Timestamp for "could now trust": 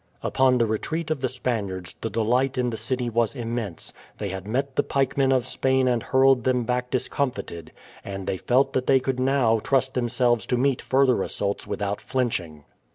8.99-9.93